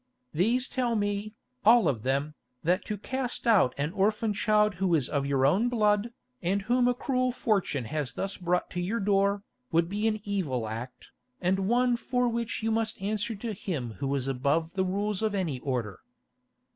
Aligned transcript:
These 0.33 0.67
tell 0.67 0.95
me, 0.95 1.35
all 1.63 1.87
of 1.87 2.01
them, 2.01 2.33
that 2.63 2.83
to 2.85 2.97
cast 2.97 3.45
out 3.45 3.75
an 3.77 3.91
orphan 3.91 4.33
child 4.33 4.73
who 4.81 4.95
is 4.95 5.07
of 5.07 5.27
your 5.27 5.45
own 5.45 5.69
blood, 5.69 6.11
and 6.41 6.63
whom 6.63 6.87
a 6.87 6.95
cruel 6.95 7.31
fortune 7.31 7.85
has 7.85 8.13
thus 8.13 8.35
brought 8.35 8.71
to 8.71 8.81
your 8.81 8.99
door, 8.99 9.43
would 9.71 9.87
be 9.89 10.07
an 10.07 10.19
evil 10.23 10.67
act, 10.67 11.11
and 11.39 11.67
one 11.67 11.95
for 11.97 12.27
which 12.27 12.63
you 12.63 12.71
must 12.71 12.99
answer 12.99 13.35
to 13.35 13.53
Him 13.53 13.91
who 13.99 14.15
is 14.15 14.27
above 14.27 14.73
the 14.73 14.85
rules 14.85 15.21
of 15.21 15.35
any 15.35 15.59
order." 15.59 15.99